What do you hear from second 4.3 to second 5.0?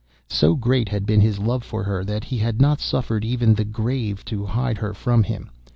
hide her